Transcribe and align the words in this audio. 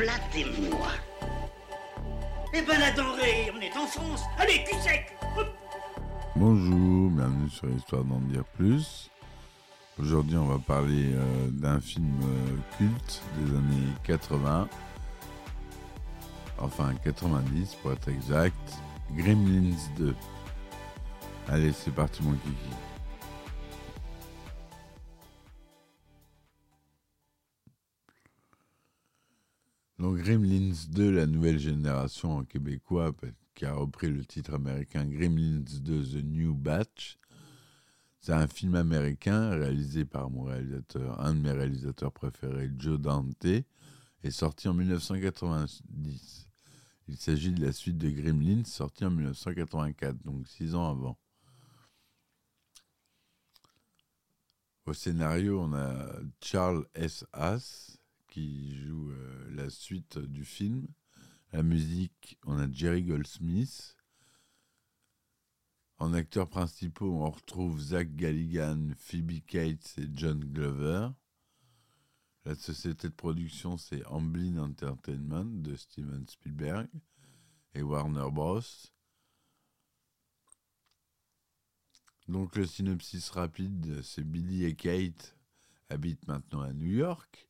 Flattez-moi. 0.00 0.88
Eh 2.54 2.62
ben 2.62 2.80
la 2.80 2.90
denrée, 2.92 3.52
on 3.54 3.60
est 3.60 3.76
en 3.76 3.86
France. 3.86 4.22
Allez, 4.38 4.64
cul 4.64 4.80
sec. 4.80 5.14
Bonjour, 6.34 7.10
bienvenue 7.10 7.50
sur 7.50 7.68
Histoire 7.68 8.04
d'en 8.04 8.20
dire 8.20 8.44
plus. 8.56 9.10
Aujourd'hui, 9.98 10.38
on 10.38 10.46
va 10.46 10.58
parler 10.58 11.12
euh, 11.12 11.50
d'un 11.50 11.82
film 11.82 12.18
euh, 12.22 12.56
culte 12.78 13.20
des 13.36 13.50
années 13.54 13.92
80. 14.04 14.68
Enfin, 16.56 16.94
90 17.04 17.74
pour 17.82 17.92
être 17.92 18.08
exact. 18.08 18.56
Gremlins 19.14 19.76
2. 19.98 20.14
Allez, 21.46 21.72
c'est 21.72 21.94
parti, 21.94 22.22
mon 22.22 22.32
kiki. 22.32 22.89
Gremlins 30.12 30.88
2, 30.88 31.10
la 31.10 31.26
nouvelle 31.26 31.58
génération 31.58 32.38
en 32.38 32.44
québécois, 32.44 33.12
qui 33.54 33.64
a 33.64 33.74
repris 33.74 34.08
le 34.08 34.24
titre 34.24 34.54
américain 34.54 35.04
Gremlins 35.04 35.64
2 35.82 36.04
The 36.04 36.24
New 36.24 36.54
Batch. 36.54 37.18
C'est 38.20 38.32
un 38.32 38.46
film 38.46 38.74
américain 38.74 39.50
réalisé 39.50 40.04
par 40.04 40.30
mon 40.30 40.44
réalisateur, 40.44 41.20
un 41.20 41.34
de 41.34 41.40
mes 41.40 41.52
réalisateurs 41.52 42.12
préférés, 42.12 42.70
Joe 42.78 43.00
Dante, 43.00 43.44
et 43.44 44.30
sorti 44.30 44.68
en 44.68 44.74
1990. 44.74 46.48
Il 47.08 47.16
s'agit 47.16 47.52
de 47.52 47.64
la 47.64 47.72
suite 47.72 47.98
de 47.98 48.10
Gremlins, 48.10 48.64
sorti 48.64 49.04
en 49.04 49.10
1984, 49.10 50.22
donc 50.24 50.46
six 50.46 50.74
ans 50.74 50.90
avant. 50.90 51.18
Au 54.86 54.92
scénario, 54.92 55.60
on 55.60 55.72
a 55.72 56.06
Charles 56.40 56.84
S. 56.94 57.24
Haas 57.32 57.98
qui 58.30 58.76
joue 58.76 58.99
suite 59.70 60.18
du 60.18 60.44
film. 60.44 60.86
La 61.52 61.62
musique, 61.62 62.38
on 62.44 62.58
a 62.58 62.70
Jerry 62.70 63.02
Goldsmith. 63.02 63.96
En 65.98 66.12
acteurs 66.12 66.48
principaux, 66.48 67.12
on 67.12 67.30
retrouve 67.30 67.80
Zach 67.80 68.14
Galligan, 68.14 68.90
Phoebe 68.96 69.44
Cates 69.46 69.94
et 69.98 70.08
John 70.14 70.40
Glover. 70.40 71.08
La 72.44 72.54
société 72.54 73.08
de 73.08 73.14
production, 73.14 73.76
c'est 73.76 74.04
Amblin 74.06 74.56
Entertainment 74.58 75.44
de 75.44 75.76
Steven 75.76 76.26
Spielberg 76.26 76.88
et 77.74 77.82
Warner 77.82 78.30
Bros. 78.32 78.62
Donc 82.28 82.56
le 82.56 82.64
synopsis 82.64 83.28
rapide, 83.30 84.02
c'est 84.02 84.24
Billy 84.24 84.64
et 84.64 84.74
Kate 84.74 85.36
habitent 85.88 86.28
maintenant 86.28 86.62
à 86.62 86.72
New 86.72 86.90
York. 86.90 87.49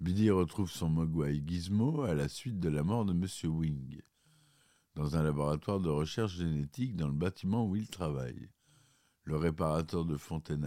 Billy 0.00 0.30
retrouve 0.30 0.70
son 0.70 0.90
Mogwai 0.90 1.42
Gizmo 1.44 2.02
à 2.02 2.14
la 2.14 2.28
suite 2.28 2.60
de 2.60 2.68
la 2.68 2.84
mort 2.84 3.04
de 3.04 3.12
Monsieur 3.12 3.48
Wing 3.48 4.00
dans 4.94 5.16
un 5.16 5.24
laboratoire 5.24 5.80
de 5.80 5.88
recherche 5.88 6.36
génétique 6.36 6.94
dans 6.94 7.08
le 7.08 7.14
bâtiment 7.14 7.66
où 7.66 7.74
il 7.74 7.88
travaille. 7.88 8.48
Le 9.24 9.36
réparateur 9.36 10.04
de 10.04 10.16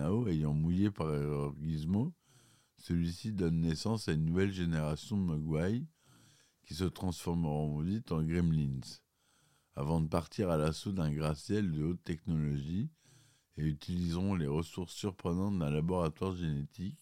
eau 0.09 0.27
ayant 0.27 0.53
mouillé 0.53 0.91
par 0.91 1.13
erreur 1.13 1.53
Gizmo, 1.61 2.13
celui-ci 2.77 3.31
donne 3.31 3.61
naissance 3.61 4.09
à 4.09 4.13
une 4.13 4.25
nouvelle 4.25 4.51
génération 4.51 5.17
de 5.17 5.23
Mogwai 5.23 5.85
qui 6.63 6.73
se 6.73 6.83
transformeront 6.83 7.79
vite 7.79 8.11
en 8.11 8.23
gremlins, 8.23 8.81
avant 9.77 10.01
de 10.01 10.07
partir 10.07 10.49
à 10.49 10.57
l'assaut 10.57 10.91
d'un 10.91 11.11
gratte-ciel 11.11 11.71
de 11.71 11.83
haute 11.83 12.03
technologie 12.03 12.89
et 13.55 13.63
utiliseront 13.63 14.35
les 14.35 14.47
ressources 14.47 14.93
surprenantes 14.93 15.57
d'un 15.57 15.71
laboratoire 15.71 16.35
génétique. 16.35 17.00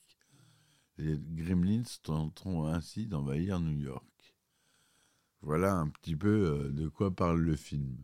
Les 1.00 1.18
gremlins 1.18 1.84
tenteront 2.04 2.68
ainsi 2.68 3.08
d'envahir 3.08 3.62
New 3.62 3.78
York. 3.80 4.36
Voilà 5.42 5.74
un 5.76 5.88
petit 5.88 6.18
peu 6.18 6.28
euh, 6.28 6.70
de 6.72 6.90
quoi 6.90 7.16
parle 7.16 7.40
le 7.40 7.56
film. 7.56 7.96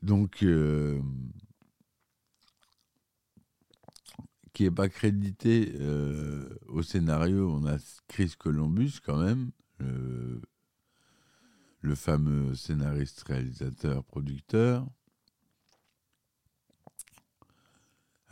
Donc, 0.00 0.42
euh, 0.42 0.98
qui 4.54 4.62
n'est 4.62 4.70
pas 4.70 4.88
crédité 4.88 5.74
euh, 5.76 6.48
au 6.68 6.82
scénario, 6.82 7.52
on 7.52 7.66
a 7.66 7.76
Chris 8.08 8.32
Columbus 8.38 9.00
quand 9.04 9.22
même, 9.22 9.50
le, 9.78 10.40
le 11.82 11.94
fameux 11.94 12.54
scénariste, 12.54 13.24
réalisateur, 13.24 14.02
producteur. 14.04 14.86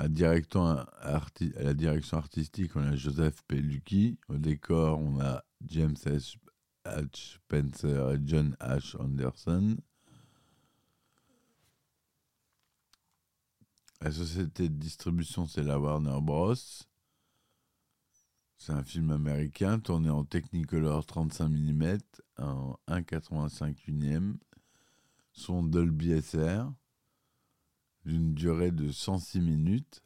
À, 0.00 0.08
la 0.08 1.74
direction 1.74 2.16
artistique, 2.16 2.74
on 2.74 2.82
a 2.82 2.96
Joseph 2.96 3.42
Pelucchi. 3.46 4.18
Au 4.28 4.38
décor, 4.38 4.98
on 4.98 5.20
a 5.20 5.44
James. 5.66 5.96
H. 6.84 7.34
Spencer 7.34 8.10
et 8.12 8.20
John 8.24 8.56
H. 8.60 8.96
Anderson. 8.96 9.76
La 14.00 14.10
société 14.10 14.68
de 14.68 14.74
distribution, 14.74 15.46
c'est 15.46 15.62
la 15.62 15.78
Warner 15.78 16.18
Bros. 16.22 16.54
C'est 18.56 18.72
un 18.72 18.82
film 18.82 19.10
américain 19.10 19.78
tourné 19.78 20.10
en 20.10 20.24
Technicolor 20.24 21.04
35 21.04 21.48
mm 21.48 21.98
en 22.38 22.78
1,85 22.88 23.76
unième, 23.88 24.38
son 25.32 25.62
Dolby 25.62 26.20
SR, 26.20 26.70
d'une 28.04 28.34
durée 28.34 28.70
de 28.70 28.90
106 28.90 29.40
minutes. 29.40 30.02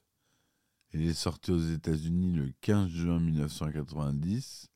Il 0.93 1.03
est 1.03 1.15
sorti 1.15 1.51
aux 1.51 1.59
États-Unis 1.59 2.33
le 2.33 2.53
15 2.61 2.89
juin 2.89 3.21
1990 3.21 4.71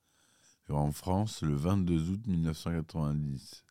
et 0.68 0.72
en 0.72 0.92
France 0.92 1.42
le 1.42 1.54
22 1.54 2.10
août 2.10 2.26
1990. 2.26 3.64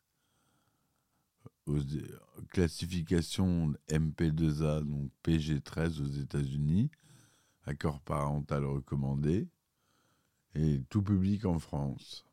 Aux 1.66 1.80
classifications 2.50 3.74
MP2A, 3.90 4.82
donc 4.84 5.10
PG13 5.22 6.00
aux 6.00 6.20
États-Unis, 6.20 6.90
accord 7.66 8.00
parental 8.00 8.64
recommandé, 8.64 9.46
et 10.54 10.82
tout 10.88 11.02
public 11.02 11.44
en 11.44 11.58
France. 11.58 12.24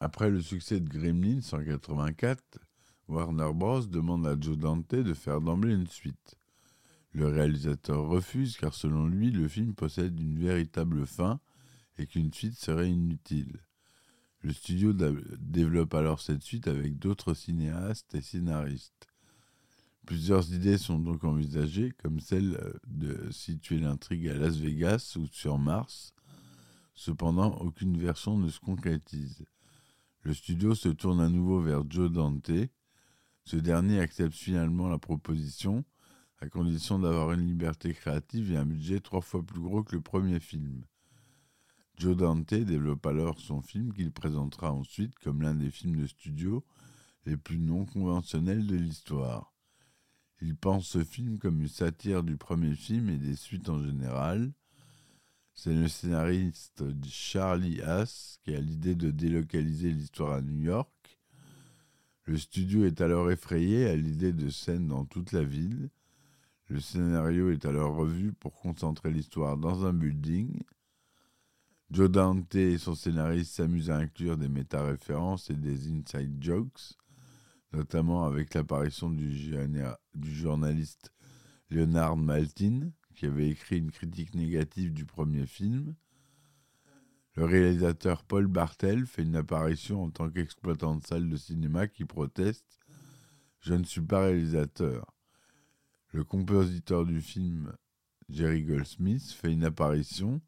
Après 0.00 0.30
le 0.30 0.42
succès 0.42 0.80
de 0.80 0.88
Gremlins 0.88 1.40
en 1.52 1.58
1984, 1.58 2.58
Warner 3.08 3.52
Bros. 3.54 3.82
demande 3.86 4.26
à 4.26 4.36
Joe 4.38 4.56
Dante 4.56 4.94
de 4.94 5.14
faire 5.14 5.40
d'emblée 5.40 5.74
une 5.74 5.86
suite. 5.86 6.36
Le 7.12 7.26
réalisateur 7.28 8.06
refuse 8.06 8.56
car 8.56 8.74
selon 8.74 9.06
lui, 9.06 9.30
le 9.30 9.48
film 9.48 9.74
possède 9.74 10.18
une 10.18 10.38
véritable 10.38 11.06
fin 11.06 11.40
et 11.98 12.06
qu'une 12.06 12.32
suite 12.32 12.58
serait 12.58 12.90
inutile. 12.90 13.60
Le 14.40 14.52
studio 14.52 14.92
développe 15.38 15.94
alors 15.94 16.20
cette 16.20 16.42
suite 16.42 16.68
avec 16.68 16.98
d'autres 16.98 17.34
cinéastes 17.34 18.14
et 18.14 18.22
scénaristes. 18.22 19.08
Plusieurs 20.06 20.52
idées 20.52 20.78
sont 20.78 20.98
donc 20.98 21.22
envisagées, 21.22 21.92
comme 22.02 22.18
celle 22.18 22.58
de 22.88 23.30
situer 23.30 23.78
l'intrigue 23.78 24.28
à 24.28 24.34
Las 24.34 24.56
Vegas 24.56 25.16
ou 25.16 25.26
sur 25.26 25.58
Mars. 25.58 26.12
Cependant, 26.94 27.52
aucune 27.58 27.96
version 27.96 28.36
ne 28.36 28.48
se 28.48 28.58
concrétise. 28.58 29.44
Le 30.22 30.34
studio 30.34 30.74
se 30.74 30.88
tourne 30.88 31.20
à 31.20 31.28
nouveau 31.28 31.60
vers 31.60 31.88
Joe 31.88 32.10
Dante. 32.10 32.50
Ce 33.44 33.56
dernier 33.56 34.00
accepte 34.00 34.34
finalement 34.34 34.88
la 34.88 34.98
proposition, 34.98 35.84
à 36.38 36.48
condition 36.48 36.98
d'avoir 36.98 37.32
une 37.32 37.46
liberté 37.46 37.92
créative 37.92 38.52
et 38.52 38.56
un 38.56 38.66
budget 38.66 39.00
trois 39.00 39.20
fois 39.20 39.42
plus 39.42 39.60
gros 39.60 39.82
que 39.82 39.96
le 39.96 40.02
premier 40.02 40.40
film. 40.40 40.84
Joe 41.98 42.16
Dante 42.16 42.54
développe 42.54 43.06
alors 43.06 43.38
son 43.40 43.60
film 43.60 43.92
qu'il 43.92 44.10
présentera 44.12 44.72
ensuite 44.72 45.18
comme 45.18 45.42
l'un 45.42 45.54
des 45.54 45.70
films 45.70 46.00
de 46.00 46.06
studio 46.06 46.64
les 47.26 47.36
plus 47.36 47.58
non 47.58 47.84
conventionnels 47.84 48.66
de 48.66 48.76
l'histoire. 48.76 49.52
Il 50.40 50.56
pense 50.56 50.88
ce 50.88 51.04
film 51.04 51.38
comme 51.38 51.60
une 51.60 51.68
satire 51.68 52.24
du 52.24 52.36
premier 52.36 52.74
film 52.74 53.08
et 53.08 53.18
des 53.18 53.36
suites 53.36 53.68
en 53.68 53.80
général. 53.82 54.52
C'est 55.54 55.74
le 55.74 55.86
scénariste 55.86 56.82
Charlie 57.08 57.80
Haas 57.82 58.38
qui 58.42 58.54
a 58.54 58.60
l'idée 58.60 58.96
de 58.96 59.10
délocaliser 59.10 59.92
l'histoire 59.92 60.32
à 60.32 60.42
New 60.42 60.62
York. 60.62 60.90
Le 62.24 62.38
studio 62.38 62.84
est 62.84 63.00
alors 63.00 63.30
effrayé 63.32 63.88
à 63.88 63.96
l'idée 63.96 64.32
de 64.32 64.48
scènes 64.48 64.86
dans 64.86 65.04
toute 65.04 65.32
la 65.32 65.42
ville. 65.42 65.90
Le 66.68 66.78
scénario 66.78 67.50
est 67.50 67.64
alors 67.64 67.96
revu 67.96 68.32
pour 68.32 68.54
concentrer 68.54 69.10
l'histoire 69.10 69.56
dans 69.56 69.84
un 69.84 69.92
building. 69.92 70.62
Joe 71.90 72.08
Dante 72.08 72.54
et 72.54 72.78
son 72.78 72.94
scénariste 72.94 73.54
s'amusent 73.54 73.90
à 73.90 73.96
inclure 73.96 74.38
des 74.38 74.48
méta-références 74.48 75.50
et 75.50 75.56
des 75.56 75.88
inside 75.90 76.42
jokes, 76.42 76.96
notamment 77.72 78.24
avec 78.24 78.54
l'apparition 78.54 79.10
du, 79.10 79.54
du 80.14 80.34
journaliste 80.34 81.12
Leonard 81.70 82.16
Maltin, 82.16 82.92
qui 83.14 83.26
avait 83.26 83.50
écrit 83.50 83.78
une 83.78 83.90
critique 83.90 84.34
négative 84.34 84.92
du 84.92 85.04
premier 85.04 85.46
film. 85.46 85.94
Le 87.34 87.46
réalisateur 87.46 88.24
Paul 88.24 88.46
Bartel 88.46 89.06
fait 89.06 89.22
une 89.22 89.36
apparition 89.36 90.04
en 90.04 90.10
tant 90.10 90.28
qu'exploitant 90.28 90.96
de 90.96 91.06
salle 91.06 91.30
de 91.30 91.36
cinéma 91.36 91.86
qui 91.88 92.04
proteste 92.04 92.78
Je 93.60 93.72
ne 93.72 93.84
suis 93.84 94.02
pas 94.02 94.26
réalisateur. 94.26 95.14
Le 96.12 96.24
compositeur 96.24 97.06
du 97.06 97.22
film, 97.22 97.72
Jerry 98.28 98.64
Goldsmith, 98.64 99.30
fait 99.30 99.50
une 99.50 99.64
apparition. 99.64 100.42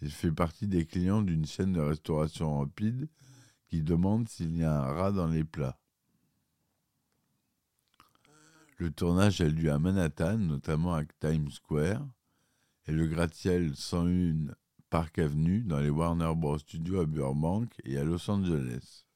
Il 0.00 0.10
fait 0.10 0.32
partie 0.32 0.66
des 0.66 0.86
clients 0.86 1.20
d'une 1.20 1.44
chaîne 1.44 1.74
de 1.74 1.80
restauration 1.80 2.60
rapide 2.60 3.10
qui 3.66 3.82
demande 3.82 4.26
s'il 4.26 4.56
y 4.56 4.64
a 4.64 4.72
un 4.72 4.92
rat 4.92 5.12
dans 5.12 5.28
les 5.28 5.44
plats. 5.44 5.78
Le 8.78 8.90
tournage 8.90 9.42
a 9.42 9.48
lieu 9.48 9.70
à 9.70 9.78
Manhattan, 9.78 10.38
notamment 10.38 10.94
à 10.94 11.04
Times 11.04 11.50
Square, 11.50 12.06
et 12.86 12.92
le 12.92 13.06
gratte-ciel 13.06 13.76
101 13.76 14.54
Park 14.92 15.18
Avenue 15.20 15.62
dans 15.62 15.80
les 15.80 15.88
Warner 15.88 16.34
Bros. 16.36 16.58
Studios 16.58 17.00
à 17.00 17.06
Burbank 17.06 17.72
et 17.82 17.96
à 17.96 18.04
Los 18.04 18.30
Angeles. 18.30 19.06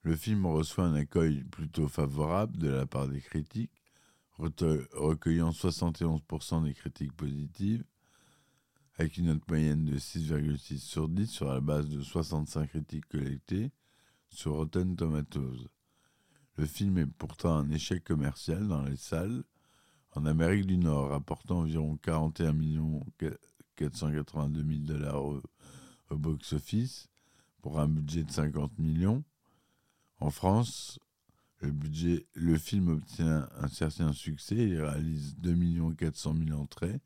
Le 0.00 0.16
film 0.16 0.46
reçoit 0.46 0.86
un 0.86 0.94
accueil 0.94 1.44
plutôt 1.44 1.88
favorable 1.88 2.56
de 2.56 2.70
la 2.70 2.86
part 2.86 3.06
des 3.06 3.20
critiques, 3.20 3.82
recueillant 4.38 5.50
71% 5.50 6.64
des 6.64 6.72
critiques 6.72 7.12
positives, 7.12 7.84
avec 8.96 9.18
une 9.18 9.26
note 9.26 9.46
moyenne 9.46 9.84
de 9.84 9.98
6,6 9.98 10.78
sur 10.78 11.10
10 11.10 11.26
sur 11.26 11.52
la 11.52 11.60
base 11.60 11.90
de 11.90 12.00
65 12.00 12.66
critiques 12.66 13.08
collectées 13.10 13.72
sur 14.30 14.54
Rotten 14.54 14.96
Tomatoes. 14.96 15.68
Le 16.56 16.64
film 16.64 16.96
est 16.96 17.12
pourtant 17.18 17.58
un 17.58 17.70
échec 17.70 18.02
commercial 18.04 18.66
dans 18.66 18.84
les 18.84 18.96
salles, 18.96 19.44
en 20.14 20.26
Amérique 20.26 20.66
du 20.66 20.78
Nord, 20.78 21.10
rapportant 21.10 21.60
environ 21.60 21.96
41 21.96 22.54
482 23.76 24.62
000 24.62 24.80
dollars 24.84 25.24
au, 25.24 25.42
box-office 26.10 27.08
pour 27.60 27.80
un 27.80 27.88
budget 27.88 28.22
de 28.22 28.30
50 28.30 28.78
millions. 28.78 29.24
En 30.20 30.30
France, 30.30 31.00
le, 31.58 31.72
budget, 31.72 32.26
le 32.34 32.56
film 32.56 32.88
obtient 32.88 33.48
un 33.58 33.66
certain 33.66 34.12
succès, 34.12 34.54
il 34.54 34.80
réalise 34.80 35.34
2 35.38 35.94
400 35.96 36.34
000 36.46 36.60
entrées 36.60 37.00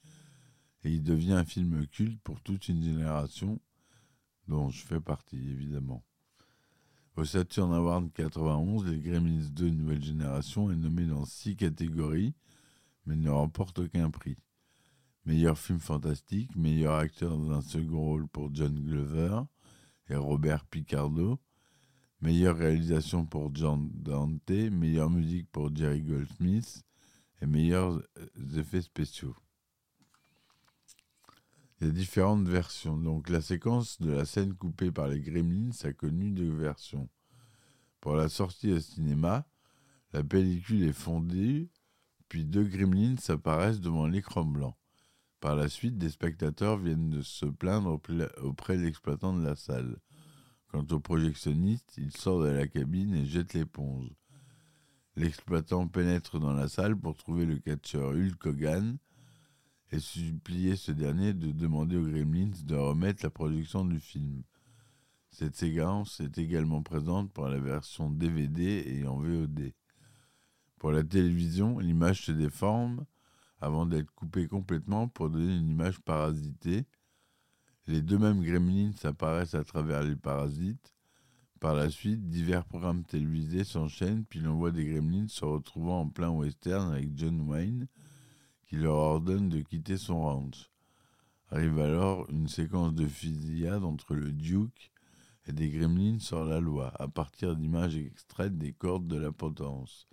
et 0.85 0.93
il 0.93 1.03
devient 1.03 1.33
un 1.33 1.45
film 1.45 1.87
culte 1.87 2.21
pour 2.21 2.41
toute 2.43 2.69
une 2.69 2.83
génération 2.83 3.59
dont 4.47 4.69
je 4.69 4.85
fais 4.85 5.01
partie 5.01 5.39
évidemment. 5.39 6.03
Au 7.17 7.25
Saturn 7.25 7.73
Award 7.73 8.13
91, 8.13 8.85
les 8.87 9.01
Gremlins 9.01 9.49
2 9.51 9.71
Nouvelle 9.71 10.05
Génération 10.05 10.71
est 10.71 10.77
nommé 10.77 11.07
dans 11.07 11.25
six 11.25 11.57
catégories 11.57 12.35
mais 13.09 13.17
ne 13.17 13.31
remporte 13.31 13.79
aucun 13.79 14.11
prix. 14.11 14.37
Meilleur 15.25 15.59
film 15.59 15.81
fantastique, 15.81 16.55
meilleur 16.57 16.97
acteur 16.97 17.37
dans 17.39 17.53
un 17.53 17.63
second 17.63 18.01
rôle 18.01 18.29
pour 18.29 18.55
John 18.55 18.79
Glover 18.79 19.41
et 20.09 20.15
Robert 20.15 20.67
Picardo, 20.67 21.39
meilleure 22.21 22.57
réalisation 22.57 23.25
pour 23.25 23.55
John 23.55 23.91
Dante, 23.95 24.51
meilleure 24.51 25.09
musique 25.09 25.51
pour 25.51 25.75
Jerry 25.75 26.03
Goldsmith 26.03 26.83
et 27.41 27.47
meilleurs 27.47 28.03
effets 28.57 28.83
spéciaux. 28.83 29.37
Il 31.81 31.89
y 31.89 31.93
différentes 31.93 32.47
versions. 32.47 32.99
Donc 32.99 33.31
la 33.31 33.41
séquence 33.41 34.01
de 34.03 34.11
la 34.11 34.27
scène 34.27 34.55
coupée 34.55 34.91
par 34.91 35.09
les 35.09 35.21
Gremlins 35.21 35.71
a 35.85 35.93
connu 35.93 36.31
deux 36.31 36.53
versions. 36.53 37.09
Pour 38.01 38.17
la 38.17 38.29
sortie 38.29 38.73
au 38.73 38.81
cinéma, 38.81 39.47
la 40.13 40.23
pellicule 40.23 40.83
est 40.83 40.93
fondée 40.93 41.71
puis 42.29 42.45
deux 42.45 42.65
gremlins 42.65 43.17
apparaissent 43.29 43.81
devant 43.81 44.07
l'écran 44.07 44.45
blanc. 44.45 44.77
Par 45.41 45.55
la 45.55 45.69
suite, 45.69 45.99
des 45.99 46.11
spectateurs 46.11 46.79
viennent 46.79 47.11
de 47.11 47.23
se 47.23 47.47
plaindre 47.47 48.01
auprès 48.43 48.77
de 48.77 48.83
l'exploitant 48.83 49.33
de 49.33 49.45
la 49.45 49.55
salle. 49.55 49.99
Quant 50.69 50.87
au 50.91 51.01
projectionniste, 51.01 51.95
il 51.97 52.11
sort 52.11 52.43
de 52.43 52.49
la 52.49 52.67
cabine 52.67 53.15
et 53.15 53.25
jette 53.25 53.55
l'éponge. 53.55 54.11
L'exploitant 55.17 55.89
pénètre 55.89 56.39
dans 56.39 56.53
la 56.53 56.69
salle 56.69 56.97
pour 56.97 57.17
trouver 57.17 57.47
le 57.47 57.59
catcheur 57.59 58.11
Hulk 58.11 58.47
Hogan 58.47 58.99
et 59.91 59.99
supplier 59.99 60.77
ce 60.77 60.93
dernier 60.93 61.33
de 61.33 61.53
demander 61.53 61.97
aux 61.97 62.07
Gremlins 62.07 62.53
de 62.65 62.75
remettre 62.75 63.25
la 63.25 63.31
production 63.31 63.85
du 63.85 64.01
film. 64.01 64.43
Cette 65.31 65.57
séquence 65.57 66.21
est 66.21 66.37
également 66.39 66.83
présente 66.83 67.33
pour 67.33 67.49
la 67.49 67.59
version 67.59 68.11
DVD 68.11 68.83
et 68.87 69.07
en 69.07 69.19
VOD. 69.19 69.73
Pour 70.79 70.93
la 70.93 71.03
télévision, 71.03 71.79
l'image 71.81 72.23
se 72.23 72.33
déforme 72.33 73.05
avant 73.61 73.85
d'être 73.85 74.13
coupée 74.13 74.47
complètement 74.47 75.09
pour 75.09 75.29
donner 75.29 75.57
une 75.57 75.71
image 75.71 76.01
parasitée. 76.01 76.87
Les 77.89 78.01
deux 78.01 78.19
mêmes 78.19 78.43
gremlins 78.43 78.93
apparaissent 79.03 79.55
à 79.55 79.65
travers 79.65 80.05
les 80.05 80.15
parasites. 80.15 80.95
Par 81.59 81.75
la 81.75 81.91
suite, 81.91 82.29
divers 82.29 82.65
programmes 82.65 83.03
télévisés 83.03 83.65
s'enchaînent, 83.65 84.25
puis 84.25 84.39
l'on 84.39 84.55
voit 84.55 84.71
des 84.71 84.85
gremlins 84.85 85.27
se 85.27 85.45
retrouvant 85.45 86.03
en 86.03 86.09
plein 86.09 86.31
western 86.31 86.93
avec 86.93 87.11
John 87.17 87.41
Wayne, 87.41 87.89
qui 88.67 88.77
leur 88.77 88.95
ordonne 88.95 89.49
de 89.49 89.61
quitter 89.61 89.97
son 89.97 90.21
ranch. 90.21 90.71
Arrive 91.51 91.81
alors 91.81 92.31
une 92.31 92.47
séquence 92.47 92.95
de 92.95 93.07
fusillade 93.09 93.83
entre 93.83 94.15
le 94.15 94.31
Duke 94.31 94.93
et 95.47 95.53
des 95.53 95.71
gremlins 95.71 96.21
sur 96.21 96.45
la 96.45 96.61
loi, 96.61 96.93
à 97.01 97.09
partir 97.09 97.57
d'images 97.57 97.97
extraites 97.97 98.57
des 98.57 98.73
cordes 98.73 99.09
de 99.09 99.17
la 99.17 99.33
potence. 99.33 100.07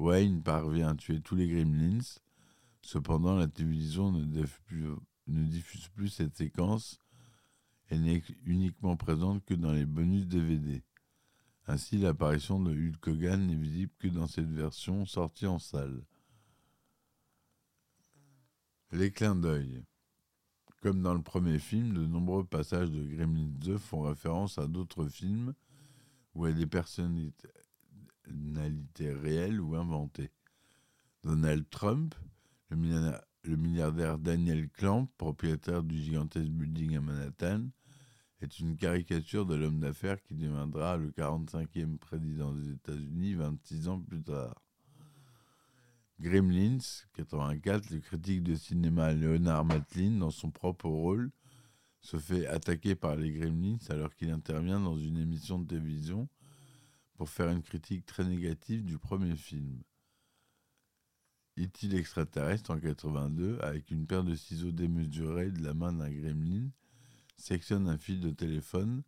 Wayne 0.00 0.42
parvient 0.42 0.88
à 0.88 0.94
tuer 0.94 1.20
tous 1.20 1.36
les 1.36 1.46
Gremlins. 1.46 2.00
Cependant, 2.80 3.36
la 3.36 3.48
télévision 3.48 4.10
ne 4.10 5.44
diffuse 5.44 5.88
plus, 5.88 6.08
cette 6.08 6.38
séquence 6.38 6.98
et 7.90 7.98
n'est 7.98 8.22
uniquement 8.46 8.96
présente 8.96 9.44
que 9.44 9.52
dans 9.52 9.72
les 9.72 9.84
bonus 9.84 10.26
DVD. 10.26 10.82
Ainsi, 11.66 11.98
l'apparition 11.98 12.58
de 12.58 12.72
Hulk 12.72 13.08
Hogan 13.08 13.46
n'est 13.46 13.54
visible 13.54 13.92
que 13.98 14.08
dans 14.08 14.26
cette 14.26 14.50
version 14.50 15.04
sortie 15.04 15.46
en 15.46 15.58
salle. 15.58 16.02
Les 18.92 19.12
clins 19.12 19.36
d'œil. 19.36 19.84
Comme 20.80 21.02
dans 21.02 21.14
le 21.14 21.22
premier 21.22 21.58
film, 21.58 21.92
de 21.92 22.06
nombreux 22.06 22.44
passages 22.44 22.90
de 22.90 23.04
Gremlins 23.04 23.52
2 23.60 23.76
font 23.76 24.00
référence 24.00 24.56
à 24.56 24.66
d'autres 24.66 25.08
films 25.08 25.52
à 26.42 26.52
des 26.52 26.66
personnalités 26.66 27.50
réelle 28.98 29.60
ou 29.60 29.76
inventée. 29.76 30.30
Donald 31.22 31.68
Trump, 31.70 32.14
le 32.70 33.56
milliardaire 33.56 34.18
Daniel 34.18 34.68
Clamp, 34.70 35.08
propriétaire 35.18 35.82
du 35.82 35.98
gigantesque 35.98 36.50
building 36.50 36.96
à 36.96 37.00
Manhattan, 37.00 37.68
est 38.40 38.58
une 38.58 38.76
caricature 38.76 39.44
de 39.44 39.54
l'homme 39.54 39.80
d'affaires 39.80 40.22
qui 40.22 40.34
deviendra 40.34 40.96
le 40.96 41.10
45e 41.10 41.98
président 41.98 42.54
des 42.54 42.70
États-Unis 42.70 43.34
26 43.34 43.88
ans 43.88 44.00
plus 44.00 44.22
tard. 44.22 44.54
Gremlins, 46.18 46.78
84, 47.14 47.90
le 47.90 48.00
critique 48.00 48.42
de 48.42 48.54
cinéma 48.54 49.12
Leonard 49.12 49.64
Matlin, 49.64 50.18
dans 50.18 50.30
son 50.30 50.50
propre 50.50 50.88
rôle, 50.88 51.30
se 52.00 52.16
fait 52.18 52.46
attaquer 52.46 52.94
par 52.94 53.16
les 53.16 53.30
Gremlins 53.32 53.78
alors 53.90 54.14
qu'il 54.14 54.30
intervient 54.30 54.80
dans 54.80 54.96
une 54.98 55.18
émission 55.18 55.58
de 55.58 55.66
télévision 55.66 56.28
pour 57.20 57.28
faire 57.28 57.50
une 57.50 57.60
critique 57.60 58.06
très 58.06 58.24
négative 58.24 58.82
du 58.82 58.96
premier 58.96 59.36
film. 59.36 59.82
Est-il 61.58 61.94
extraterrestre 61.94 62.70
en 62.70 62.80
82, 62.80 63.58
avec 63.60 63.90
une 63.90 64.06
paire 64.06 64.24
de 64.24 64.34
ciseaux 64.34 64.72
démesurés 64.72 65.50
de 65.50 65.62
la 65.62 65.74
main 65.74 65.92
d'un 65.92 66.10
gremlin, 66.10 66.70
sectionne 67.36 67.90
un 67.90 67.98
fil 67.98 68.20
de 68.20 68.30
téléphone 68.30 69.02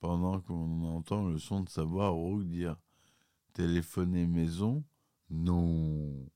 pendant 0.00 0.40
qu'on 0.40 0.80
entend 0.96 1.28
le 1.28 1.38
son 1.38 1.60
de 1.60 1.68
sa 1.68 1.82
voix 1.84 2.08
Rogue 2.08 2.48
dire 2.48 2.78
Téléphoner 3.52 4.26
maison? 4.26 4.82
Non. 5.28 6.26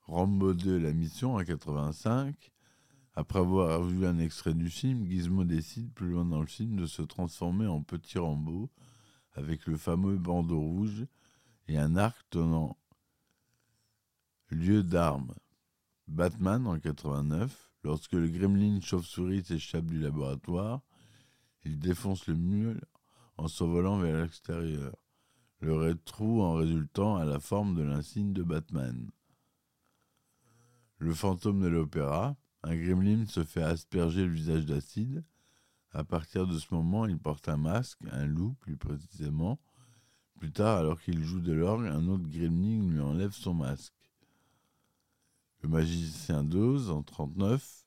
Rambo 0.00 0.52
2, 0.52 0.80
la 0.80 0.92
mission 0.92 1.36
en 1.36 1.44
85. 1.44 2.50
Après 3.14 3.38
avoir 3.38 3.84
vu 3.84 4.04
un 4.04 4.18
extrait 4.18 4.54
du 4.54 4.68
film, 4.68 5.06
Gizmo 5.08 5.44
décide 5.44 5.92
plus 5.92 6.08
loin 6.08 6.24
dans 6.24 6.40
le 6.40 6.48
film 6.48 6.74
de 6.74 6.86
se 6.86 7.02
transformer 7.02 7.68
en 7.68 7.84
petit 7.84 8.18
Rambo 8.18 8.68
avec 9.34 9.66
le 9.66 9.76
fameux 9.76 10.16
bandeau 10.16 10.60
rouge 10.60 11.06
et 11.68 11.78
un 11.78 11.96
arc 11.96 12.18
tenant 12.30 12.76
lieu 14.50 14.82
d'armes. 14.82 15.34
Batman 16.06 16.66
en 16.66 16.78
89, 16.78 17.72
lorsque 17.82 18.12
le 18.12 18.28
gremlin 18.28 18.80
chauve-souris 18.80 19.44
s'échappe 19.44 19.86
du 19.86 19.98
laboratoire, 19.98 20.82
il 21.64 21.78
défonce 21.78 22.26
le 22.26 22.34
mur 22.34 22.74
en 23.36 23.48
s'envolant 23.48 23.98
vers 23.98 24.20
l'extérieur. 24.20 24.94
le 25.60 25.74
rétrou 25.74 26.42
en 26.42 26.54
résultant 26.54 27.16
à 27.16 27.24
la 27.24 27.40
forme 27.40 27.74
de 27.74 27.82
l'insigne 27.82 28.34
de 28.34 28.42
Batman. 28.42 29.10
Le 30.98 31.14
fantôme 31.14 31.62
de 31.62 31.68
l'opéra, 31.68 32.36
un 32.62 32.76
gremlin 32.76 33.24
se 33.26 33.44
fait 33.44 33.62
asperger 33.62 34.26
le 34.26 34.32
visage 34.32 34.66
d'acide. 34.66 35.24
À 35.94 36.02
partir 36.02 36.48
de 36.48 36.58
ce 36.58 36.74
moment, 36.74 37.06
il 37.06 37.18
porte 37.18 37.48
un 37.48 37.56
masque, 37.56 38.00
un 38.10 38.26
loup 38.26 38.54
plus 38.58 38.76
précisément. 38.76 39.60
Plus 40.40 40.50
tard, 40.50 40.78
alors 40.78 41.00
qu'il 41.00 41.22
joue 41.22 41.40
de 41.40 41.52
l'orgue, 41.52 41.86
un 41.86 42.08
autre 42.08 42.28
gremlin 42.28 42.90
lui 42.90 43.00
enlève 43.00 43.30
son 43.30 43.54
masque. 43.54 43.94
Le 45.62 45.68
magicien 45.68 46.42
d'Oz, 46.42 46.90
en 46.90 47.04
39, 47.04 47.86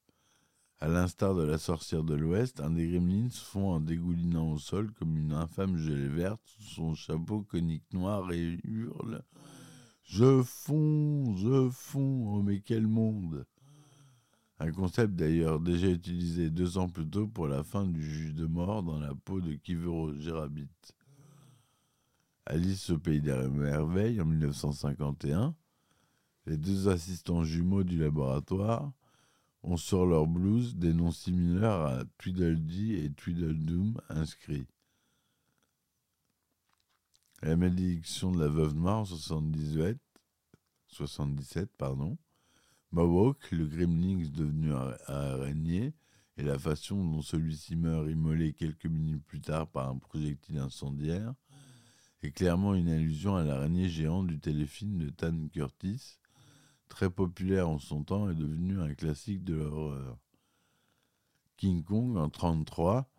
à 0.79 0.87
l'instar 0.87 1.35
de 1.35 1.43
la 1.43 1.57
sorcière 1.57 2.05
de 2.05 2.15
l'Ouest, 2.15 2.61
un 2.61 2.69
des 2.69 2.87
gremlins 2.87 3.29
fond 3.29 3.71
en 3.71 3.81
dégoulinant 3.81 4.53
au 4.53 4.57
sol 4.57 4.89
comme 4.93 5.17
une 5.17 5.33
infâme 5.33 5.75
gelée 5.75 6.07
verte 6.07 6.41
sous 6.45 6.75
son 6.75 6.95
chapeau 6.95 7.41
conique 7.41 7.91
noir 7.91 8.31
et 8.31 8.57
hurle 8.63 9.21
Je 10.03 10.41
fonds, 10.43 11.35
je 11.35 11.69
fonds, 11.71 12.35
oh 12.35 12.41
mais 12.41 12.61
quel 12.61 12.87
monde 12.87 13.45
Un 14.59 14.71
concept 14.71 15.13
d'ailleurs 15.13 15.59
déjà 15.59 15.87
utilisé 15.87 16.49
deux 16.49 16.79
ans 16.79 16.89
plus 16.89 17.07
tôt 17.07 17.27
pour 17.27 17.47
la 17.47 17.63
fin 17.63 17.85
du 17.85 18.01
juge 18.03 18.33
de 18.33 18.47
mort 18.47 18.81
dans 18.81 18.99
la 18.99 19.13
peau 19.13 19.39
de 19.39 19.53
Kivero 19.53 20.13
Gérabit. 20.17 20.69
Alice 22.47 22.89
au 22.89 22.97
pays 22.97 23.21
des 23.21 23.33
merveilles 23.49 24.19
en 24.19 24.25
1951, 24.25 25.53
les 26.47 26.57
deux 26.57 26.87
assistants 26.87 27.43
jumeaux 27.43 27.83
du 27.83 27.99
laboratoire 27.99 28.91
ont 29.61 29.77
sur 29.77 30.05
leur 30.05 30.25
blouse 30.25 30.75
des 30.75 30.93
noms 30.93 31.11
similaires 31.11 31.81
à 31.81 32.03
Tweedledee 32.17 32.95
et 32.95 33.11
Tweedledoom 33.11 33.99
inscrits. 34.09 34.67
La 37.43 37.55
malédiction 37.55 38.31
de 38.31 38.39
la 38.39 38.47
veuve 38.47 38.73
noire 38.73 38.99
en 38.99 39.05
78, 39.05 39.99
77, 40.87 41.69
pardon. 41.77 42.17
Mawok, 42.91 43.51
le 43.51 43.65
gremlin 43.65 44.17
devenu 44.29 44.73
araignée, 45.07 45.93
et 46.37 46.43
la 46.43 46.57
façon 46.59 47.03
dont 47.03 47.21
celui-ci 47.21 47.75
meurt 47.75 48.09
immolé 48.09 48.53
quelques 48.53 48.85
minutes 48.85 49.23
plus 49.25 49.41
tard 49.41 49.67
par 49.67 49.89
un 49.89 49.97
projectile 49.97 50.59
incendiaire, 50.59 51.33
est 52.23 52.31
clairement 52.31 52.75
une 52.75 52.89
allusion 52.89 53.35
à 53.35 53.43
l'araignée 53.43 53.89
géante 53.89 54.27
du 54.27 54.39
téléfilm 54.39 54.97
de 54.99 55.09
Tan 55.09 55.47
Curtis, 55.51 56.17
très 56.89 57.09
populaire 57.09 57.69
en 57.69 57.79
son 57.79 58.03
temps, 58.03 58.29
est 58.29 58.35
devenu 58.35 58.79
un 58.79 58.93
classique 58.93 59.43
de 59.43 59.55
l'horreur. 59.55 60.17
King 61.57 61.83
Kong, 61.83 62.17
en 62.17 62.29
1933, 62.29 63.09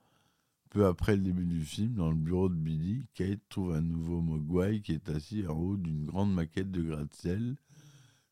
peu 0.70 0.86
après 0.86 1.16
le 1.16 1.22
début 1.22 1.46
du 1.46 1.64
film, 1.64 1.94
dans 1.94 2.10
le 2.10 2.16
bureau 2.16 2.48
de 2.48 2.54
Billy, 2.54 3.06
Kate 3.14 3.40
trouve 3.48 3.74
un 3.74 3.80
nouveau 3.80 4.20
Mogwai 4.20 4.80
qui 4.80 4.92
est 4.92 5.08
assis 5.08 5.46
en 5.46 5.54
haut 5.54 5.76
d'une 5.76 6.04
grande 6.04 6.32
maquette 6.32 6.70
de 6.70 6.82
gratte-ciel. 6.82 7.56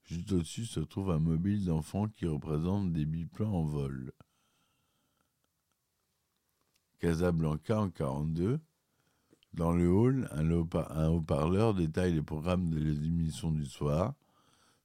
Juste 0.07 0.31
au-dessus 0.33 0.67
se 0.67 0.81
trouve 0.81 1.11
un 1.11 1.19
mobile 1.19 1.65
d'enfant 1.65 2.07
qui 2.09 2.27
représente 2.27 2.93
des 2.93 3.05
biplans 3.05 3.53
en 3.53 3.65
vol. 3.65 4.13
Casablanca 7.01 7.81
en 7.81 7.91
42. 7.91 8.61
Dans 9.53 9.73
le 9.73 9.89
hall, 9.91 10.29
un 10.33 10.51
haut-parleur 11.09 11.75
détaille 11.75 12.15
les 12.15 12.23
programmes 12.23 12.71
des 12.71 13.07
émissions 13.07 13.51
du 13.51 13.67
soir. 13.67 14.15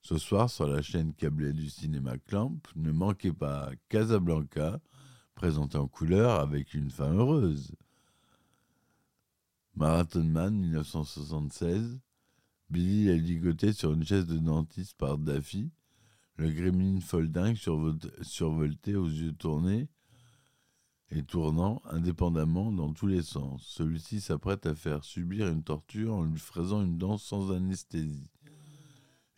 Ce 0.01 0.17
soir, 0.17 0.49
sur 0.49 0.65
la 0.65 0.81
chaîne 0.81 1.13
câblée 1.13 1.53
du 1.53 1.69
cinéma 1.69 2.17
Clamp, 2.17 2.59
ne 2.75 2.91
manquez 2.91 3.31
pas 3.31 3.69
Casablanca, 3.89 4.79
présenté 5.35 5.77
en 5.77 5.87
couleur 5.87 6.39
avec 6.39 6.73
une 6.73 6.89
fin 6.89 7.13
heureuse. 7.13 7.75
Marathon 9.75 10.23
Man 10.23 10.57
1976. 10.57 11.99
Billy 12.71 13.09
est 13.09 13.17
ligoté 13.17 13.73
sur 13.73 13.93
une 13.93 14.03
chaise 14.03 14.25
de 14.25 14.37
dentiste 14.37 14.97
par 14.97 15.17
Daffy. 15.17 15.71
Le 16.37 16.51
gremlin 16.51 16.99
folding 17.01 17.55
survolté 18.21 18.95
aux 18.95 19.09
yeux 19.09 19.33
tournés 19.33 19.89
et 21.09 21.23
tournant 21.23 21.81
indépendamment 21.85 22.71
dans 22.71 22.93
tous 22.93 23.07
les 23.07 23.21
sens. 23.21 23.63
Celui-ci 23.67 24.21
s'apprête 24.21 24.65
à 24.65 24.73
faire 24.73 25.03
subir 25.03 25.47
une 25.47 25.63
torture 25.63 26.15
en 26.15 26.23
lui 26.23 26.39
fraisant 26.39 26.81
une 26.81 26.97
danse 26.97 27.23
sans 27.23 27.51
anesthésie 27.51 28.31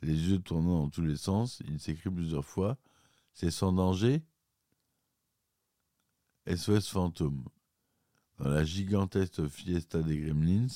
les 0.03 0.29
yeux 0.29 0.39
tournant 0.39 0.83
dans 0.83 0.89
tous 0.89 1.01
les 1.01 1.17
sens, 1.17 1.61
il 1.65 1.79
s'écrit 1.79 2.09
plusieurs 2.09 2.45
fois 2.45 2.77
C'est 3.33 3.51
sans 3.51 3.71
danger? 3.71 4.21
SOS 6.45 6.89
fantôme. 6.89 7.45
Dans 8.37 8.49
la 8.49 8.65
gigantesque 8.65 9.47
fiesta 9.47 10.01
des 10.01 10.19
Gremlins, 10.19 10.67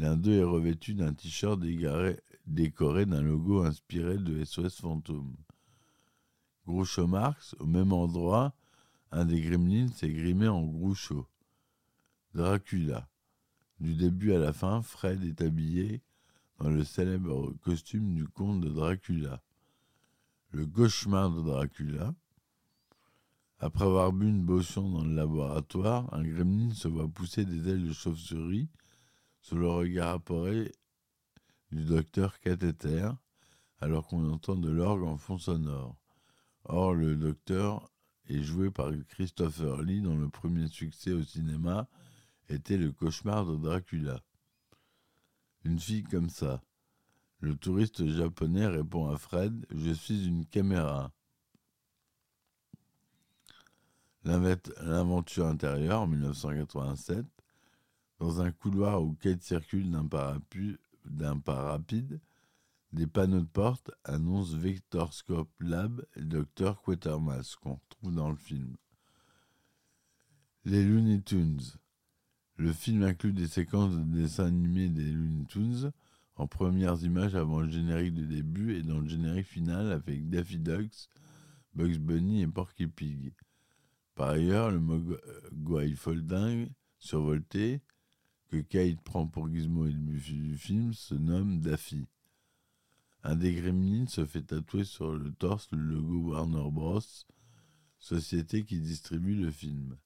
l'un 0.00 0.16
d'eux 0.16 0.38
est 0.38 0.44
revêtu 0.44 0.94
d'un 0.94 1.12
t-shirt 1.12 1.60
décoré 1.60 3.04
d'un 3.04 3.20
logo 3.20 3.62
inspiré 3.62 4.16
de 4.16 4.42
SOS 4.42 4.80
fantôme. 4.80 5.36
Groucho 6.66 7.06
Marx, 7.06 7.54
au 7.58 7.66
même 7.66 7.92
endroit, 7.92 8.54
un 9.12 9.26
des 9.26 9.42
Gremlins 9.42 9.92
est 10.00 10.12
grimé 10.12 10.48
en 10.48 10.62
Groucho. 10.62 11.26
Dracula. 12.32 13.08
Du 13.78 13.94
début 13.94 14.32
à 14.32 14.38
la 14.38 14.54
fin, 14.54 14.80
Fred 14.80 15.22
est 15.22 15.42
habillé 15.42 16.00
dans 16.58 16.70
le 16.70 16.82
célèbre 16.82 17.52
costume 17.62 18.14
du 18.14 18.26
comte 18.26 18.62
de 18.62 18.70
Dracula. 18.70 19.42
Le 20.52 20.64
cauchemar 20.66 21.30
de 21.30 21.42
Dracula. 21.42 22.14
Après 23.58 23.84
avoir 23.84 24.12
bu 24.14 24.28
une 24.30 24.46
potion 24.46 24.88
dans 24.88 25.04
le 25.04 25.14
laboratoire, 25.14 26.12
un 26.14 26.22
gremlin 26.22 26.72
se 26.72 26.88
voit 26.88 27.08
pousser 27.08 27.44
des 27.44 27.68
ailes 27.68 27.86
de 27.86 27.92
chauve-souris 27.92 28.70
sous 29.40 29.56
le 29.56 29.68
regard 29.68 30.14
apporé 30.14 30.72
du 31.70 31.84
docteur 31.84 32.38
cathéter, 32.40 33.08
alors 33.80 34.06
qu'on 34.06 34.30
entend 34.30 34.56
de 34.56 34.70
l'orgue 34.70 35.04
en 35.04 35.16
fond 35.16 35.38
sonore. 35.38 35.96
Or, 36.64 36.94
le 36.94 37.16
docteur 37.16 37.90
est 38.26 38.42
joué 38.42 38.70
par 38.70 38.90
Christopher 39.08 39.82
Lee, 39.82 40.02
dont 40.02 40.16
le 40.16 40.28
premier 40.28 40.68
succès 40.68 41.12
au 41.12 41.22
cinéma 41.22 41.88
était 42.48 42.76
Le 42.76 42.92
cauchemar 42.92 43.46
de 43.46 43.56
Dracula. 43.56 44.22
Une 45.64 45.78
fille 45.78 46.04
comme 46.04 46.30
ça. 46.30 46.62
Le 47.40 47.56
touriste 47.56 48.06
japonais 48.06 48.66
répond 48.66 49.08
à 49.08 49.16
Fred 49.16 49.66
Je 49.70 49.92
suis 49.92 50.26
une 50.26 50.44
caméra. 50.46 51.12
L'aventure 54.24 55.46
intérieure 55.46 56.02
en 56.02 56.06
1987. 56.06 57.24
Dans 58.20 58.42
un 58.42 58.52
couloir 58.52 59.02
où 59.02 59.14
Kate 59.14 59.42
circule 59.42 59.90
d'un 59.90 60.06
pas 61.38 61.62
rapide, 61.62 62.20
des 62.92 63.06
panneaux 63.06 63.40
de 63.40 63.46
porte 63.46 63.90
annoncent 64.04 64.58
Vectorscope 64.58 65.50
Lab 65.58 66.04
et 66.16 66.24
Dr. 66.24 66.82
Quatermass 66.82 67.56
qu'on 67.56 67.74
retrouve 67.76 68.14
dans 68.14 68.28
le 68.28 68.36
film. 68.36 68.76
Les 70.66 70.84
Looney 70.84 71.22
Tunes. 71.22 71.62
Le 72.56 72.74
film 72.74 73.04
inclut 73.04 73.32
des 73.32 73.48
séquences 73.48 73.96
de 73.96 74.02
dessins 74.02 74.48
animés 74.48 74.90
des 74.90 75.10
Looney 75.10 75.46
Tunes 75.46 75.90
en 76.36 76.46
premières 76.46 77.02
images 77.02 77.34
avant 77.34 77.60
le 77.60 77.70
générique 77.70 78.12
de 78.12 78.26
début 78.26 78.74
et 78.74 78.82
dans 78.82 79.00
le 79.00 79.08
générique 79.08 79.46
final 79.46 79.92
avec 79.92 80.28
Daffy 80.28 80.58
Ducks, 80.58 81.08
Bugs 81.74 81.98
Bunny 81.98 82.42
et 82.42 82.46
Porky 82.46 82.86
Pig. 82.86 83.32
Par 84.14 84.28
ailleurs, 84.28 84.70
le 84.70 84.80
Mogwai 84.80 85.94
Folding 85.94 86.68
survolté, 86.98 87.80
que 88.50 88.56
Kate 88.56 89.00
prend 89.02 89.28
pour 89.28 89.48
Gizmo 89.48 89.86
et 89.86 89.92
le 89.92 89.98
du 89.98 90.56
film, 90.56 90.92
se 90.92 91.14
nomme 91.14 91.60
Daffy. 91.60 92.08
Un 93.22 93.36
des 93.36 93.54
gremlins 93.54 94.08
se 94.08 94.26
fait 94.26 94.42
tatouer 94.42 94.84
sur 94.84 95.12
le 95.12 95.32
torse 95.32 95.70
le 95.70 95.78
logo 95.78 96.32
Warner 96.32 96.70
Bros., 96.70 97.00
société 97.98 98.64
qui 98.64 98.80
distribue 98.80 99.36
le 99.36 99.52
film. 99.52 99.96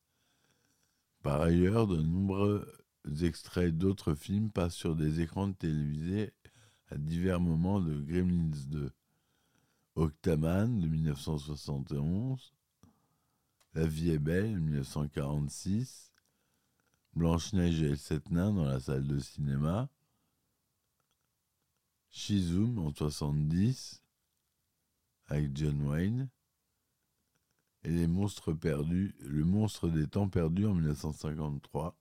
Par 1.23 1.41
ailleurs, 1.41 1.87
de 1.87 1.97
nombreux 1.97 2.71
extraits 3.23 3.77
d'autres 3.77 4.15
films 4.15 4.51
passent 4.51 4.75
sur 4.75 4.95
des 4.95 5.21
écrans 5.21 5.53
télévisés 5.53 6.35
à 6.89 6.99
divers 6.99 7.41
moments 7.41 7.81
de 7.81 7.99
Gremlins 7.99 8.67
2. 8.69 8.93
Octaman 9.95 10.81
de 10.81 10.89
1971, 10.89 12.53
La 13.75 13.87
vie 13.87 14.11
est 14.11 14.19
belle 14.19 14.59
1946, 14.59 16.14
Blanche-Neige 17.17 17.81
et 17.83 17.91
les 17.91 17.97
sept 17.97 18.31
nains 18.31 18.53
dans 18.53 18.65
la 18.65 18.81
salle 18.81 19.07
de 19.07 19.21
cinéma, 19.21 19.89
Shizum 22.11 22.79
en 22.79 22.93
70 22.93 24.03
avec 25.27 25.57
John 25.57 25.81
Wayne, 25.83 26.29
et 27.85 27.91
les 27.91 28.07
monstres 28.07 28.53
perdus, 28.53 29.15
le 29.21 29.45
monstre 29.45 29.89
des 29.89 30.09
temps 30.09 30.29
perdus 30.29 30.67
en 30.67 30.75
1953, 30.75 31.97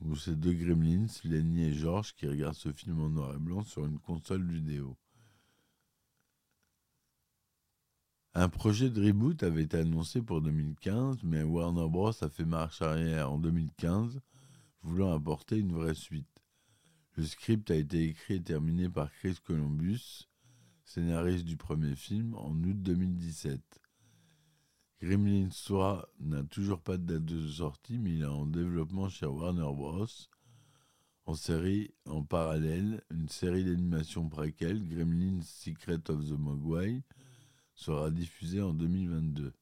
où 0.00 0.16
ces 0.16 0.34
deux 0.34 0.54
gremlins, 0.54 1.06
Lenny 1.24 1.64
et 1.64 1.74
George, 1.74 2.14
qui 2.14 2.26
regardent 2.26 2.54
ce 2.54 2.72
film 2.72 3.00
en 3.00 3.08
noir 3.08 3.34
et 3.34 3.38
blanc 3.38 3.62
sur 3.62 3.86
une 3.86 3.98
console 3.98 4.50
vidéo. 4.50 4.96
Un 8.34 8.48
projet 8.48 8.90
de 8.90 9.04
reboot 9.04 9.42
avait 9.42 9.64
été 9.64 9.78
annoncé 9.78 10.22
pour 10.22 10.40
2015, 10.42 11.18
mais 11.24 11.42
Warner 11.42 11.88
Bros. 11.88 12.12
a 12.22 12.28
fait 12.28 12.44
marche 12.44 12.82
arrière 12.82 13.32
en 13.32 13.38
2015 13.38 14.20
voulant 14.82 15.12
apporter 15.12 15.58
une 15.58 15.72
vraie 15.72 15.94
suite. 15.94 16.42
Le 17.16 17.24
script 17.24 17.70
a 17.70 17.74
été 17.74 18.04
écrit 18.04 18.34
et 18.34 18.42
terminé 18.42 18.88
par 18.88 19.10
Chris 19.12 19.38
Columbus, 19.44 20.28
scénariste 20.84 21.44
du 21.44 21.56
premier 21.56 21.96
film, 21.96 22.34
en 22.34 22.52
août 22.52 22.80
2017. 22.80 23.60
Gremlins 25.02 25.48
3 25.48 26.08
n'a 26.20 26.42
toujours 26.44 26.80
pas 26.80 26.96
de 26.96 27.04
date 27.04 27.24
de 27.24 27.48
sortie, 27.48 27.98
mais 27.98 28.14
il 28.14 28.22
est 28.22 28.26
en 28.26 28.46
développement 28.46 29.08
chez 29.08 29.26
Warner 29.26 29.62
Bros. 29.74 30.06
En 31.26 31.34
série, 31.34 31.90
en 32.06 32.22
parallèle, 32.22 33.02
une 33.10 33.28
série 33.28 33.64
d'animation 33.64 34.28
préquelle, 34.28 34.88
Gremlins 34.88 35.42
Secret 35.42 36.08
of 36.08 36.26
the 36.26 36.38
Mogwai, 36.38 37.02
sera 37.78 38.10
diffusée 38.10 38.60
en 38.60 38.74
2022. 38.74 39.52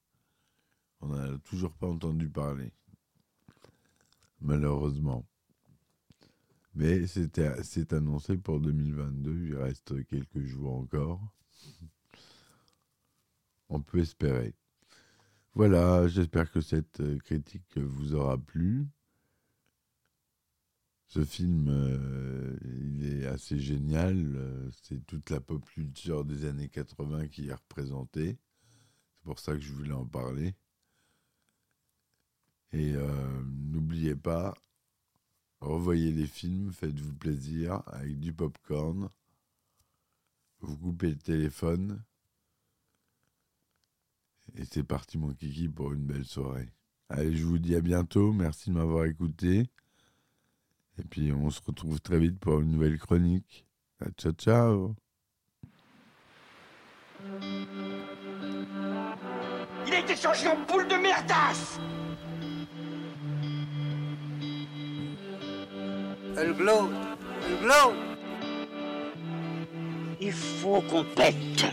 On 1.03 1.09
n'a 1.09 1.39
toujours 1.45 1.75
pas 1.75 1.87
entendu 1.87 2.29
parler. 2.29 2.73
Malheureusement. 4.41 5.27
Mais 6.75 7.07
c'est 7.07 7.93
annoncé 7.93 8.39
pour 8.39 8.61
2022. 8.61 9.49
Il 9.49 9.57
reste 9.57 10.07
quelques 10.07 10.45
jours 10.45 10.75
encore. 10.75 11.21
On 13.69 13.83
peut 13.83 13.99
espérer. 13.99 14.55
Voilà, 15.55 16.09
j'espère 16.09 16.51
que 16.51 16.61
cette 16.61 17.01
euh, 17.01 17.19
critique 17.19 17.77
vous 17.79 18.15
aura 18.15 18.39
plu. 18.39 18.87
Ce 21.09 21.25
film, 21.25 21.69
euh, 21.69 22.57
il 22.65 23.23
est 23.23 23.27
assez 23.27 23.59
génial. 23.59 24.37
Euh, 24.37 24.71
c'est 24.83 25.05
toute 25.07 25.31
la 25.31 25.41
pop 25.41 25.65
culture 25.65 26.25
des 26.25 26.45
années 26.45 26.69
80 26.69 27.29
qui 27.29 27.49
est 27.49 27.55
représentée. 27.55 28.39
C'est 29.17 29.25
pour 29.25 29.39
ça 29.39 29.53
que 29.55 29.61
je 29.61 29.73
voulais 29.73 29.93
en 29.93 30.07
parler. 30.07 30.55
Et 32.73 32.93
n'oubliez 33.47 34.17
pas, 34.17 34.53
revoyez 35.61 36.13
les 36.13 36.27
films, 36.27 36.73
faites-vous 36.73 37.15
plaisir 37.15 37.83
avec 37.87 38.19
du 38.19 38.35
popcorn. 38.35 39.09
Vous 40.61 40.77
coupez 40.77 41.11
le 41.11 41.17
téléphone 41.17 42.03
et 44.55 44.65
c'est 44.65 44.85
parti 44.85 45.19
mon 45.19 45.33
kiki 45.35 45.69
pour 45.69 45.93
une 45.93 46.05
belle 46.07 46.25
soirée. 46.25 46.73
Allez, 47.09 47.37
je 47.37 47.45
vous 47.45 47.59
dis 47.59 47.75
à 47.75 47.81
bientôt. 47.81 48.33
Merci 48.33 48.71
de 48.71 48.75
m'avoir 48.75 49.05
écouté. 49.05 49.69
Et 50.99 51.05
puis 51.05 51.33
on 51.33 51.51
se 51.51 51.61
retrouve 51.65 52.01
très 52.01 52.19
vite 52.19 52.39
pour 52.39 52.61
une 52.61 52.71
nouvelle 52.71 52.99
chronique. 52.99 53.67
ciao 54.17 54.33
ciao. 54.33 54.95
Il 59.87 59.95
a 59.95 59.99
été 60.01 60.17
changé 60.17 60.49
en 60.49 60.57
boule 60.67 60.89
de 60.89 60.97
merdasse 60.97 61.79
Elle 66.37 66.53
glow 66.55 66.91
Elle 67.47 67.59
glow 67.59 67.95
Il 70.21 70.33
faut 70.33 70.83
qu'on 70.83 71.05
pète 71.05 71.67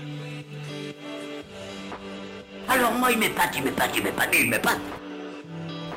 Alors 2.69 2.93
moi, 2.93 3.11
il 3.11 3.19
m'épate, 3.19 3.55
il 3.55 3.63
m'épate, 3.63 3.91
il 3.95 4.03
m'épate, 4.03 4.29
il 4.33 4.49
m'épate. 4.49 4.79